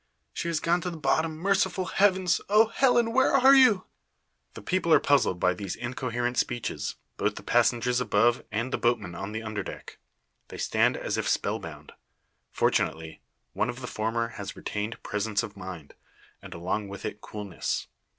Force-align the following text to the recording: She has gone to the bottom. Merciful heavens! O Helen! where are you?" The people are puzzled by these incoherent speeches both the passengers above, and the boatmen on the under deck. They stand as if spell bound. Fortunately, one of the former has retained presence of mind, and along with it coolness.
She 0.33 0.47
has 0.47 0.59
gone 0.59 0.81
to 0.81 0.89
the 0.89 0.97
bottom. 0.97 1.37
Merciful 1.37 1.85
heavens! 1.85 2.41
O 2.49 2.69
Helen! 2.69 3.13
where 3.13 3.35
are 3.35 3.53
you?" 3.53 3.85
The 4.55 4.61
people 4.63 4.91
are 4.91 4.99
puzzled 4.99 5.39
by 5.39 5.53
these 5.53 5.75
incoherent 5.75 6.39
speeches 6.39 6.95
both 7.17 7.35
the 7.35 7.43
passengers 7.43 8.01
above, 8.01 8.43
and 8.51 8.73
the 8.73 8.79
boatmen 8.79 9.13
on 9.13 9.31
the 9.31 9.43
under 9.43 9.61
deck. 9.61 9.99
They 10.47 10.57
stand 10.57 10.97
as 10.97 11.19
if 11.19 11.29
spell 11.29 11.59
bound. 11.59 11.91
Fortunately, 12.49 13.21
one 13.53 13.69
of 13.69 13.79
the 13.81 13.85
former 13.85 14.29
has 14.29 14.55
retained 14.55 15.03
presence 15.03 15.43
of 15.43 15.55
mind, 15.55 15.93
and 16.41 16.55
along 16.55 16.87
with 16.87 17.05
it 17.05 17.21
coolness. 17.21 17.85